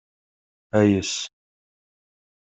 [0.79, 1.11] Ayes.